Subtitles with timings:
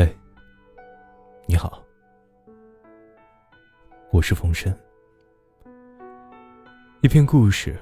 [0.00, 0.16] 嘿，
[1.44, 1.82] 你好，
[4.12, 4.72] 我是冯生。
[7.00, 7.76] 一篇故事，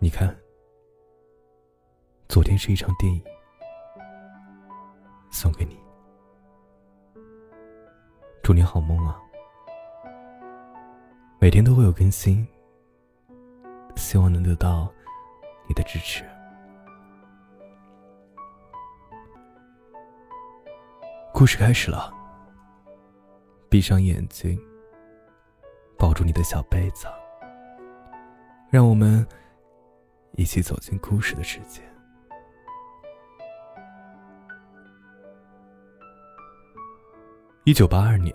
[0.00, 0.36] 你看，
[2.26, 3.22] 昨天是一场电影，
[5.30, 5.78] 送给你，
[8.42, 9.22] 祝你好梦啊！
[11.38, 12.44] 每天都会有更新，
[13.94, 14.92] 希望能得到
[15.68, 16.24] 你的支持。
[21.40, 22.12] 故事开始了，
[23.70, 24.60] 闭上眼睛，
[25.96, 27.06] 抱住你的小被子，
[28.68, 29.26] 让我们
[30.32, 31.80] 一起走进故事的世界。
[37.64, 38.30] 一九八二年，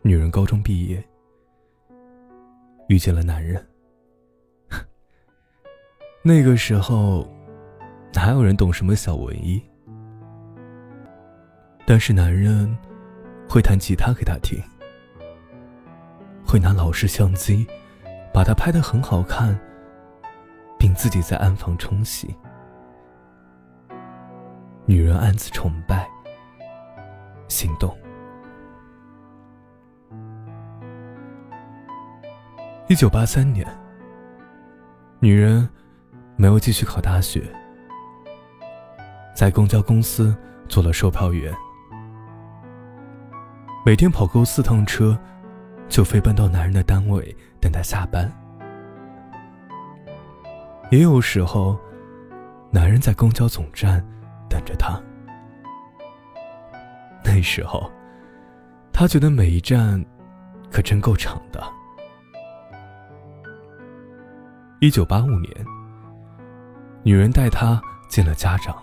[0.00, 1.06] 女人高中毕业，
[2.88, 3.62] 遇见了男人。
[6.24, 7.28] 那个时候，
[8.14, 9.62] 哪有人懂什么小文艺？
[11.90, 12.78] 但是男人
[13.48, 14.62] 会弹吉他给她听，
[16.46, 17.66] 会拿老式相机
[18.32, 19.58] 把她拍得很好看，
[20.78, 22.32] 并自己在暗房冲洗。
[24.86, 26.08] 女人暗自崇拜、
[27.48, 27.92] 心动。
[32.86, 33.66] 一九八三年，
[35.18, 35.68] 女人
[36.36, 37.42] 没有继续考大学，
[39.34, 40.32] 在公交公司
[40.68, 41.52] 做了售票员。
[43.82, 45.18] 每天跑够四趟车，
[45.88, 48.30] 就飞奔到男人的单位等他下班。
[50.90, 51.78] 也有时候，
[52.70, 54.06] 男人在公交总站
[54.50, 55.00] 等着她。
[57.24, 57.90] 那时候，
[58.92, 60.04] 他觉得每一站
[60.70, 61.62] 可真够长的。
[64.80, 65.50] 一九八五年，
[67.02, 68.76] 女人带他见了家长。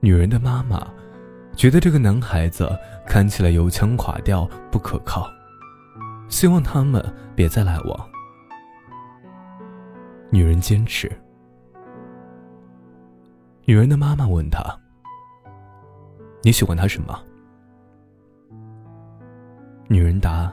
[0.00, 0.86] 女人的妈妈。
[1.56, 2.70] 觉得这个男孩子
[3.06, 5.30] 看起来油腔垮调，不可靠，
[6.28, 7.02] 希望他们
[7.34, 8.08] 别再来往。
[10.30, 11.10] 女人坚持。
[13.64, 14.62] 女人的妈妈问他
[16.42, 17.18] ：“你喜欢他什么？”
[19.88, 20.52] 女人答：“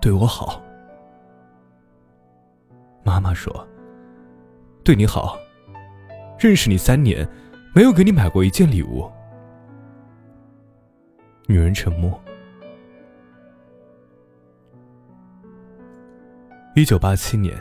[0.00, 0.62] 对我好。”
[3.04, 3.66] 妈妈说
[4.84, 5.36] ：“对你好，
[6.38, 7.28] 认识你三年，
[7.74, 9.10] 没有给你买过一件礼物。”
[11.50, 12.22] 女人沉默。
[16.76, 17.58] 一九八七年，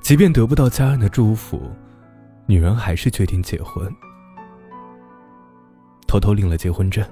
[0.00, 1.60] 即便得不到家人的祝福，
[2.46, 3.92] 女人还是决定结婚，
[6.06, 7.04] 偷偷领了结婚证。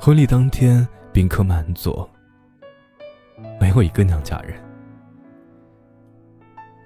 [0.00, 2.08] 婚礼当天，宾客满座，
[3.60, 4.56] 没有一个娘家人。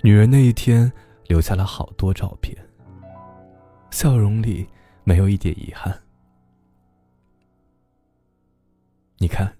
[0.02, 0.90] 女人那一天
[1.26, 2.56] 留下了好多照片。
[3.94, 4.66] 笑容里
[5.04, 6.02] 没有一点遗憾。
[9.18, 9.56] 你看，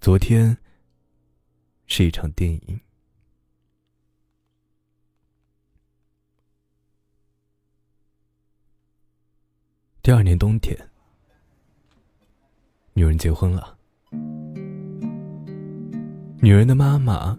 [0.00, 0.56] 昨天
[1.86, 2.80] 是一场电影。
[10.00, 10.74] 第二年冬天，
[12.94, 13.76] 女人结婚了。
[16.40, 17.38] 女人的妈妈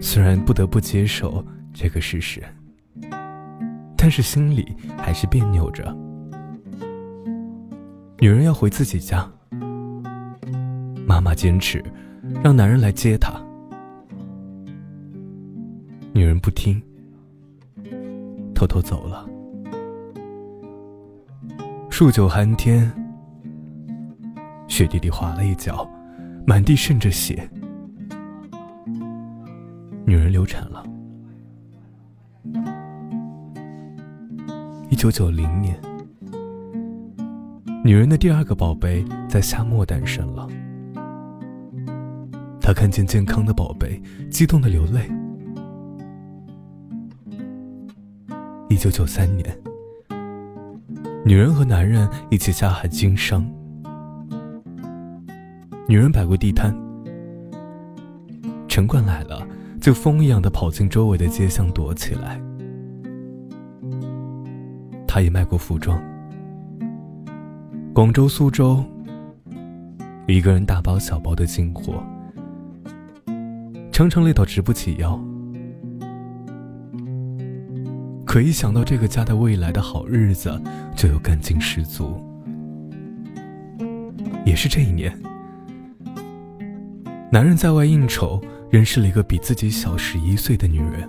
[0.00, 1.44] 虽然不得不接受
[1.74, 2.40] 这个事实。
[4.02, 4.66] 但是心里
[4.98, 5.96] 还是别扭着。
[8.18, 9.30] 女人要回自己家，
[11.06, 11.80] 妈妈坚持
[12.42, 13.32] 让男人来接她。
[16.12, 16.82] 女人不听，
[18.52, 19.24] 偷偷走了。
[21.88, 22.92] 数九寒天，
[24.66, 25.88] 雪地里滑了一跤，
[26.44, 27.48] 满地渗着血。
[35.02, 35.76] 九九零年，
[37.84, 40.46] 女人的第二个宝贝在夏末诞生了。
[42.60, 45.10] 她看见健康的宝贝，激动的流泪。
[48.68, 49.44] 一九九三年，
[51.24, 53.44] 女人和男人一起下海经商。
[55.88, 56.72] 女人摆过地摊，
[58.68, 59.44] 城管来了，
[59.80, 62.40] 就疯一样的跑进周围的街巷躲起来。
[65.14, 66.02] 他也卖过服装，
[67.92, 68.82] 广州、苏州，
[70.26, 72.02] 一个人大包小包的进货，
[73.92, 75.22] 常常累到直不起腰。
[78.24, 80.58] 可一想到这个家的未来的好日子，
[80.96, 82.18] 就有干劲十足。
[84.46, 85.14] 也是这一年，
[87.30, 91.06] 男人在外应酬，认识了一个比自己小十一岁的女人。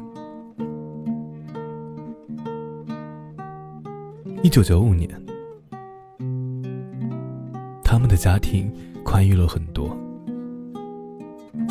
[4.44, 5.10] 一九九五年，
[7.82, 8.70] 他们的家庭
[9.02, 9.98] 宽裕了很多，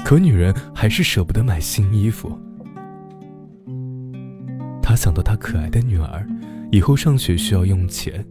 [0.03, 2.35] 可女人还是舍不得买新衣服。
[4.83, 6.27] 她想到她可爱的女儿
[6.71, 8.27] 以后上学需要用钱，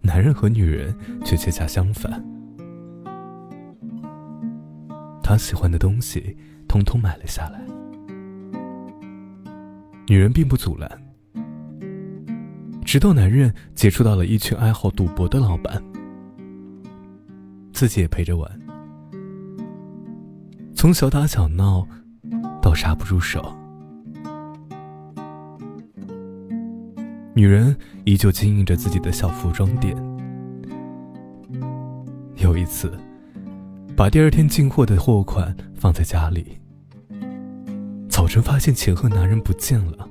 [0.00, 0.96] 男人和女人
[1.26, 2.24] 却恰恰相反。
[5.22, 6.34] 他喜欢的东西，
[6.66, 7.62] 通通买了下来。
[10.08, 10.90] 女人并不阻拦，
[12.84, 15.82] 直到男人接触到了一群爱好赌博的老板，
[17.72, 18.50] 自己也陪着玩。
[20.74, 21.86] 从小打小闹，
[22.60, 23.54] 到刹不住手，
[27.34, 29.96] 女人依旧经营着自己的小服装店。
[32.36, 32.92] 有一次。
[33.94, 36.58] 把第二天进货的货款放在家里。
[38.08, 40.08] 早晨发现钱和男人不见了，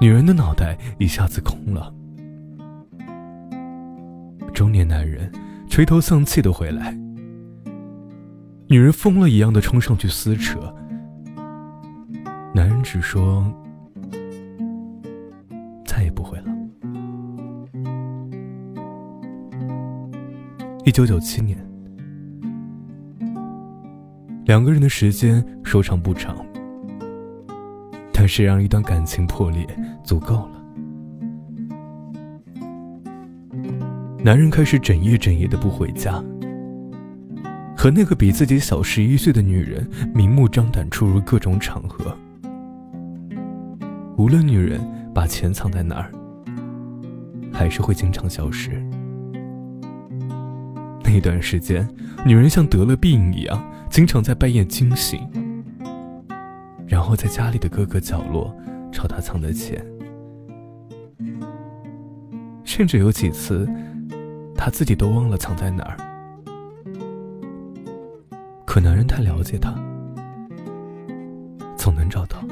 [0.00, 1.92] 女人的脑袋一下子空了。
[4.54, 5.30] 中年男人
[5.68, 6.98] 垂头丧气的回来，
[8.66, 10.74] 女人疯了一样的冲上去撕扯，
[12.54, 13.44] 男人只说
[15.84, 16.44] 再也不会了。
[20.86, 21.58] 一九九七年。
[24.46, 26.34] 两个人的时间说长不长，
[28.30, 29.66] 是让一段感情破裂
[30.04, 30.62] 足够了。
[34.22, 36.22] 男人开始整夜整夜的不回家，
[37.76, 39.84] 和那个比自己小十一岁的女人
[40.14, 42.16] 明目张胆出入各种场合。
[44.16, 44.80] 无论女人
[45.12, 46.12] 把钱藏在哪儿，
[47.52, 48.70] 还是会经常消失。
[51.02, 51.88] 那段时间，
[52.24, 53.60] 女人像得了病一样。
[53.90, 55.20] 经常在半夜惊醒，
[56.90, 58.52] 然后在家里的各个角落
[58.90, 59.80] 找他藏的钱，
[62.64, 63.64] 甚至有几次，
[64.56, 65.96] 他自己都忘了藏在哪儿。
[68.66, 69.72] 可男人太了解他，
[71.76, 72.42] 总能找到。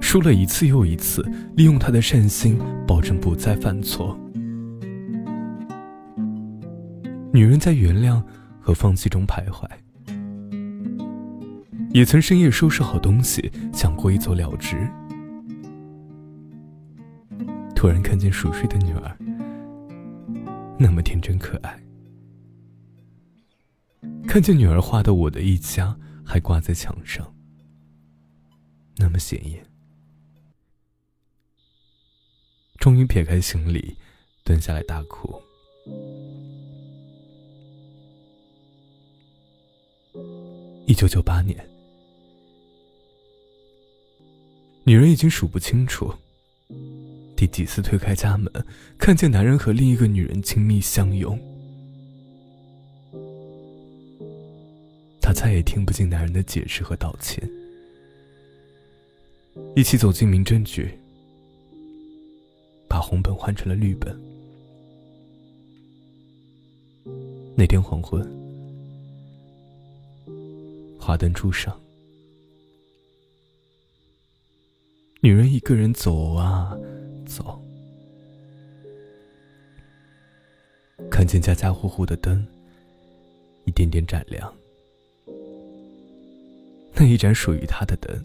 [0.00, 1.22] 输了一次又一次，
[1.54, 4.18] 利用他的善心，保证不再犯错。
[7.32, 8.20] 女人在原谅。
[8.66, 9.68] 和放弃中徘徊，
[11.94, 14.76] 也曾深夜收拾好东西，想过一走了之。
[17.72, 19.16] 突然看见熟睡的女儿，
[20.76, 21.70] 那么天真可爱；
[24.26, 27.32] 看见女儿画的我的一家，还挂在墙上，
[28.96, 29.64] 那么显眼。
[32.78, 33.96] 终于撇开行李，
[34.42, 35.40] 蹲下来大哭。
[40.88, 41.56] 一九九八年，
[44.86, 46.12] 女人已经数不清楚
[47.34, 48.52] 第几次推开家门，
[48.98, 51.38] 看见男人和另一个女人亲密相拥。
[55.20, 57.42] 她再也听不进男人的解释和道歉。
[59.74, 60.92] 一起走进民政局，
[62.88, 64.14] 把红本换成了绿本。
[67.56, 68.22] 那天黄昏。
[70.98, 71.78] 华灯初上，
[75.24, 76.76] 女人一个人走啊
[77.24, 77.58] 走，
[81.10, 82.46] 看见家家户户的灯
[83.64, 84.54] 一点点闪亮，
[86.92, 88.22] 那一盏属于她的灯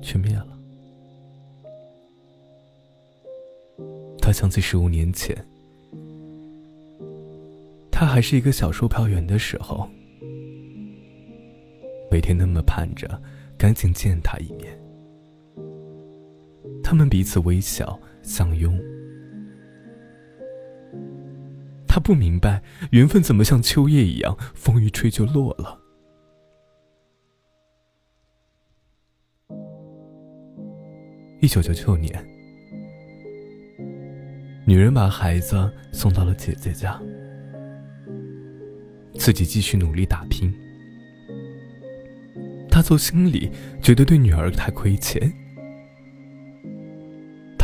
[0.00, 0.56] 却灭了。
[4.20, 5.36] 她想起十五年前，
[7.90, 9.90] 她还是一个小售票员的时候。
[12.08, 13.20] 每天那么盼着，
[13.58, 14.78] 赶紧见他一面。
[16.88, 18.80] 他们彼此微笑相拥。
[21.86, 25.78] 他不明白缘分怎么像秋叶一样，风一吹就落了。
[31.42, 32.26] 一九九九年，
[34.66, 36.98] 女人把孩子送到了姐姐家，
[39.18, 40.50] 自己继续努力打拼。
[42.70, 43.50] 他从心里
[43.82, 45.30] 觉得对女儿太亏欠，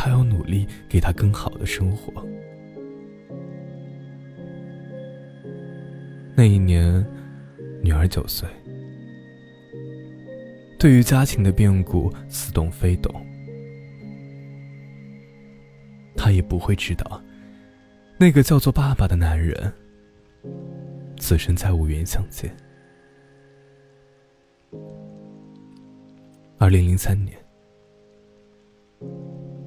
[0.05, 2.23] 他要努力给她更好的生活。
[6.35, 7.03] 那一年，
[7.81, 8.47] 女儿九岁，
[10.77, 13.11] 对于家庭的变故似懂非懂，
[16.15, 17.19] 他也不会知道，
[18.19, 19.73] 那个叫做爸爸的男人
[21.17, 22.55] 此生再无缘相见。
[26.59, 27.35] 二零零三年，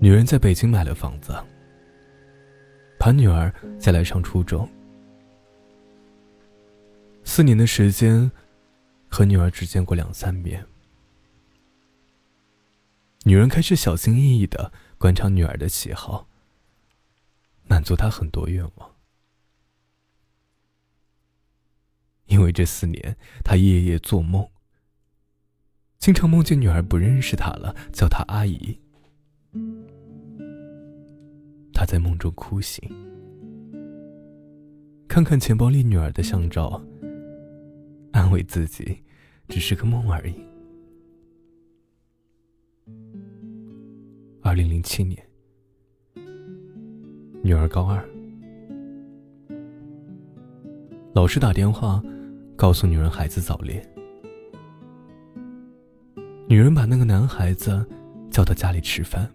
[0.01, 1.37] 女人在北京买了房子，
[3.01, 4.69] 把女儿接来上初中。
[7.25, 8.31] 四年的时间，
[9.09, 10.65] 和女儿只见过两三面。
[13.25, 16.29] 女人开始小心翼翼的观察女儿的喜好，
[17.67, 18.95] 满足她很多愿望。
[22.27, 24.49] 因为这四年，她夜夜做梦，
[25.99, 28.81] 经常梦见女儿不认识她了，叫她阿姨。
[31.79, 32.91] 他在梦中哭醒，
[35.07, 36.83] 看看钱包里女儿的相照，
[38.11, 38.99] 安慰自己，
[39.47, 40.35] 只是个梦而已。
[44.43, 45.25] 二零零七年，
[47.45, 48.05] 女儿高二，
[51.15, 52.03] 老师打电话
[52.57, 53.89] 告诉女人孩子早恋。
[56.49, 57.89] 女人把那个男孩子
[58.33, 59.31] 叫到家里吃饭，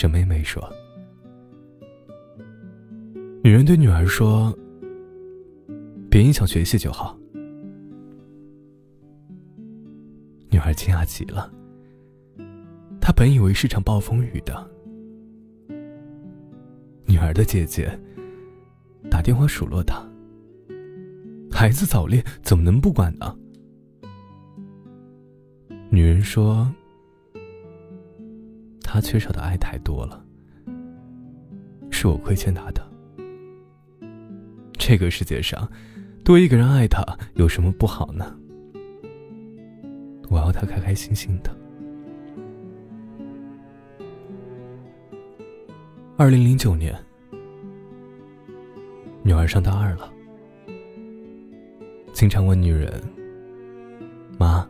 [0.00, 0.66] 沈妹妹说。
[3.44, 4.50] 女人对女儿说
[6.08, 7.14] ：“别影响学习就好。”
[10.48, 11.52] 女儿惊讶极了。
[12.98, 14.70] 她本以为是场暴风雨的，
[17.04, 17.92] 女儿的姐姐
[19.10, 20.02] 打电话数落她
[21.52, 23.36] ：“孩子早恋怎么能不管呢？”
[25.92, 26.74] 女人说
[28.92, 30.20] ：“他缺少的爱太多了，
[31.92, 32.84] 是我亏欠他的。
[34.72, 35.70] 这个世界上，
[36.24, 38.36] 多一个人爱他有什么不好呢？
[40.28, 41.56] 我要他开开心心的。”
[46.18, 46.92] 二零零九年，
[49.22, 50.12] 女儿上大二了，
[52.12, 53.00] 经常问女人
[54.36, 54.68] ：“妈，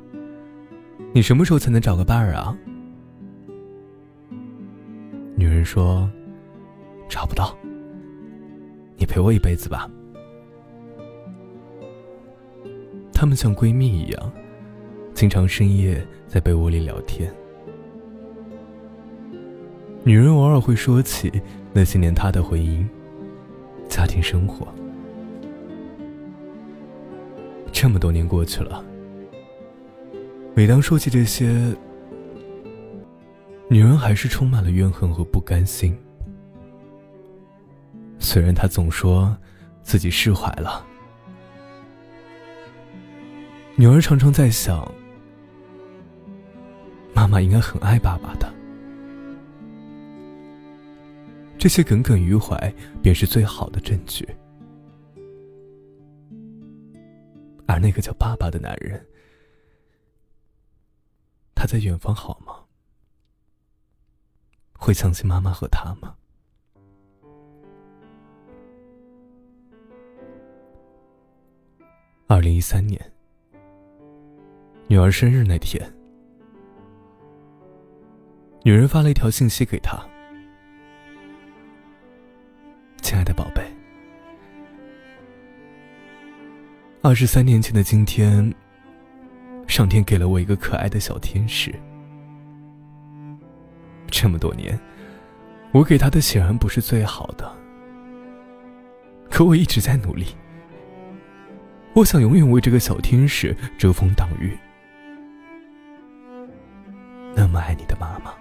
[1.14, 2.54] 你什么时候才能找个伴儿啊？”
[5.70, 6.10] 说
[7.08, 7.56] ：“找不到，
[8.96, 9.88] 你陪我一辈子吧。”
[13.14, 14.32] 她们像闺蜜一样，
[15.14, 17.32] 经常深夜在被窝里聊天。
[20.02, 21.30] 女人偶尔会说起
[21.72, 22.84] 那些年她的婚姻、
[23.88, 24.66] 家庭生活。
[27.70, 28.84] 这么多年过去了，
[30.52, 31.72] 每当说起这些，
[33.72, 35.96] 女人还是充满了怨恨和不甘心。
[38.18, 39.34] 虽然她总说
[39.80, 40.84] 自己释怀了，
[43.76, 44.92] 女儿常常在想，
[47.14, 48.52] 妈妈应该很爱爸爸的。
[51.56, 54.28] 这些耿耿于怀，便是最好的证据。
[57.66, 59.00] 而那个叫爸爸的男人，
[61.54, 62.56] 他在远方好吗？
[64.80, 66.14] 会想起妈妈和他吗？
[72.26, 72.98] 二零一三年，
[74.88, 75.80] 女儿生日那天，
[78.62, 80.02] 女人发了一条信息给他。
[83.02, 83.62] 亲爱的宝贝，
[87.02, 88.54] 二十三年前的今天，
[89.68, 91.74] 上天给了我一个可爱的小天使。
[94.10, 94.78] 这么多年，
[95.72, 97.50] 我给他的显然不是最好的，
[99.30, 100.26] 可我一直在努力。
[101.94, 104.56] 我想永远为这个小天使遮风挡雨。
[107.34, 108.32] 那么爱你的妈妈。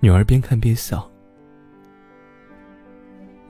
[0.00, 1.10] 女儿边看边笑，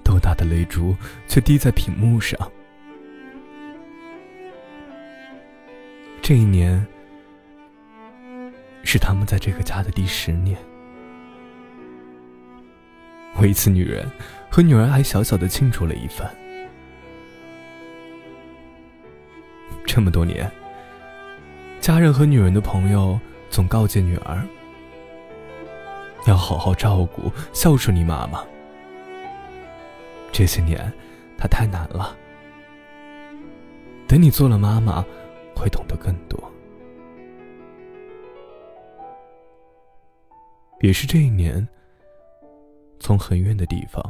[0.02, 2.38] 豆大的泪珠却滴在屏幕上。
[6.22, 6.84] 这一年
[8.90, 10.56] 是他们在这个家的第十年。
[13.38, 14.10] 为此，女人
[14.48, 16.26] 和女儿还小小的庆祝了一番。
[19.84, 20.50] 这么多年，
[21.78, 24.42] 家人和女人的朋友总告诫女儿。
[26.26, 28.42] 要好好照顾、孝顺你妈妈。
[30.32, 30.90] 这些年，
[31.36, 32.16] 她太难了。
[34.06, 35.04] 等你做了妈妈，
[35.54, 36.50] 会懂得更多。
[40.80, 41.66] 也是这一年，
[43.00, 44.02] 从很远的地方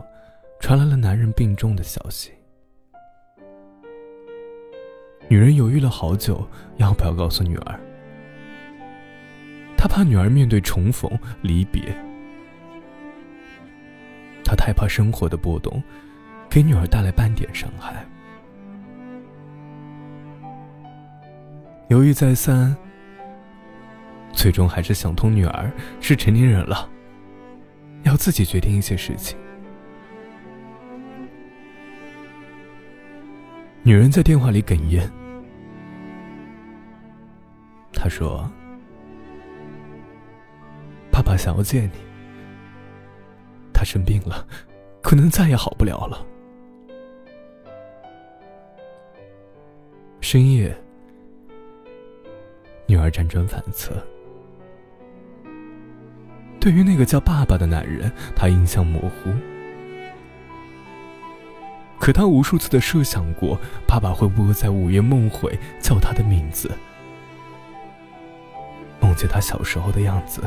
[0.60, 2.30] 传来了男人病重的消息。
[5.28, 6.46] 女人犹豫了好久，
[6.76, 7.80] 要不要告诉女儿？
[9.76, 11.10] 她怕女儿面对重逢、
[11.42, 11.82] 离别。
[14.44, 15.82] 他太怕生活的波动
[16.48, 18.04] 给女儿带来半点伤害。
[21.88, 22.74] 犹豫再三，
[24.32, 25.70] 最终还是想通：女儿
[26.00, 26.88] 是成年人了，
[28.04, 29.36] 要自己决定一些事情。
[33.82, 35.10] 女人在电话里哽咽，
[37.92, 38.48] 她说
[41.10, 41.98] ：“爸爸想要见你，
[43.72, 44.46] 他生病了，
[45.02, 46.24] 可能再也好不了了。”
[50.20, 50.76] 深夜。
[52.86, 53.94] 女儿辗转反侧，
[56.68, 59.32] 对于那个叫爸爸的男人，她印象模糊。
[61.98, 66.70] 可她无数次的设想过，爸爸会不会在午夜梦回叫他的名字，
[69.00, 70.42] 梦见他小时候的样子，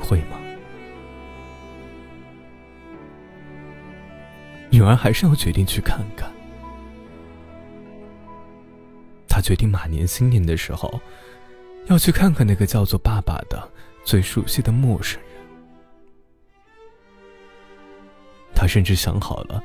[0.00, 0.38] 会吗？
[4.70, 6.32] 女儿还是要决定去看看。
[9.28, 11.02] 她决定马年新年的时候，
[11.88, 13.70] 要去看看那个叫做爸爸的
[14.04, 15.30] 最熟悉的陌生人。
[18.54, 19.62] 他甚至想好了，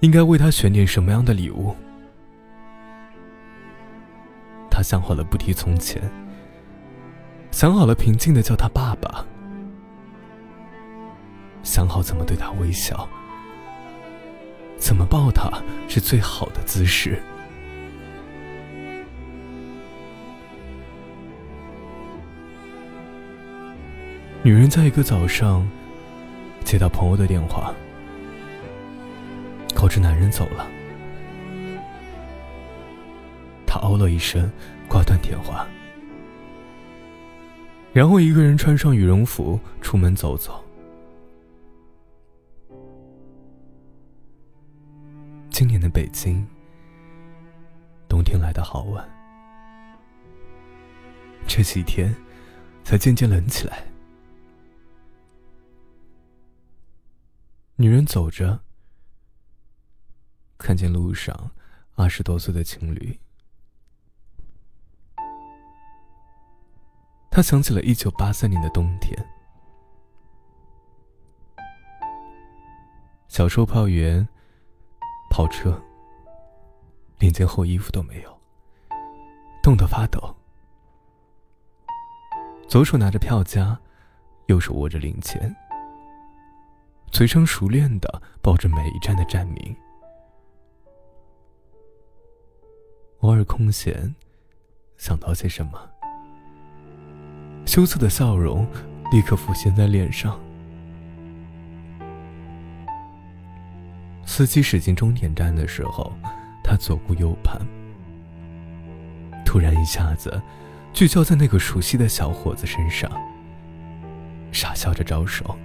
[0.00, 1.76] 应该为他选点什么样的礼物。
[4.70, 6.00] 他想好了不提从前，
[7.50, 9.26] 想好了平静的叫他爸爸，
[11.62, 13.08] 想好怎么对他微笑，
[14.78, 15.50] 怎么抱他
[15.88, 17.20] 是最好的姿势。
[24.48, 25.68] 女人在一个早上
[26.64, 27.74] 接到朋友的电话，
[29.74, 30.66] 告知男人走了。
[33.66, 34.50] 她哦了一声，
[34.88, 35.68] 挂断电话，
[37.92, 40.64] 然后一个人穿上羽绒服出门走走。
[45.50, 46.42] 今年的北京，
[48.08, 49.06] 冬天来的好晚，
[51.46, 52.16] 这几天
[52.82, 53.87] 才渐渐冷起来。
[57.80, 58.58] 女人走着，
[60.58, 61.52] 看见路上
[61.94, 63.16] 二十多岁的情侣，
[67.30, 69.16] 她想起了一九八三年的冬天，
[73.28, 74.26] 小售票员
[75.30, 75.80] 跑车，
[77.20, 78.40] 连件厚衣服都没有，
[79.62, 80.34] 冻得发抖，
[82.68, 83.80] 左手拿着票夹，
[84.46, 85.54] 右手握着零钱。
[87.10, 89.76] 嘴上熟练的报着每一站的站名，
[93.20, 94.14] 偶尔空闲，
[94.96, 95.72] 想到些什么，
[97.66, 98.66] 羞涩的笑容
[99.10, 100.38] 立刻浮现在脸上。
[104.24, 106.12] 司机驶进终点站的时候，
[106.62, 107.60] 他左顾右盼，
[109.44, 110.40] 突然一下子
[110.92, 113.10] 聚焦在那个熟悉的小伙子身上，
[114.52, 115.58] 傻笑着招手。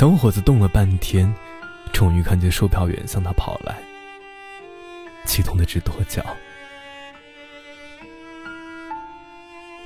[0.00, 1.30] 小伙子动了半天，
[1.92, 3.78] 终于看见售票员向他跑来，
[5.26, 6.24] 激动的直跺脚。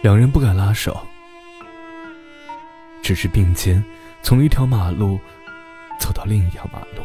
[0.03, 1.05] 两人不敢拉手，
[3.03, 3.85] 只是并肩
[4.23, 5.19] 从一条马路
[5.99, 7.03] 走到另一条马路。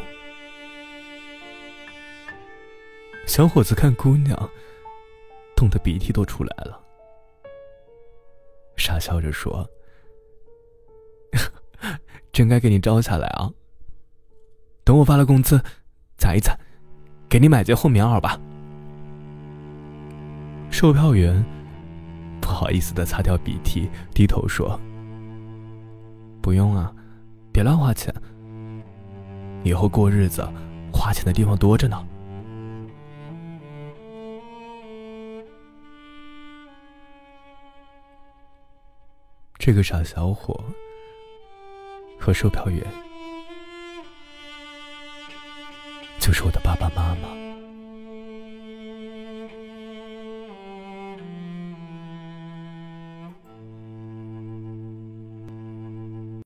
[3.26, 4.38] 小伙子看姑娘，
[5.56, 6.80] 冻得鼻涕都出来了，
[8.76, 9.68] 傻笑着说。
[12.32, 13.50] 真该给你招下来啊！
[14.84, 15.60] 等我发了工资，
[16.16, 16.58] 攒一攒，
[17.28, 18.40] 给你买件厚棉袄吧。
[20.70, 21.44] 售票员
[22.40, 24.78] 不好意思的擦掉鼻涕，低头说
[26.40, 26.94] ：“不用啊，
[27.52, 28.14] 别乱花钱。
[29.62, 30.48] 以后过日子，
[30.92, 32.06] 花钱的地方多着呢。”
[39.58, 40.64] 这个傻小伙。
[42.20, 42.86] 和售票员，
[46.20, 47.39] 就是我的爸爸妈妈。